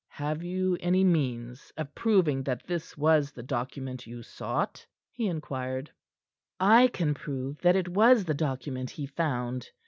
[0.09, 5.91] "Have you any means of proving that this was the document you sought?" he inquired.
[6.59, 9.69] "I can prove that it was the document he found."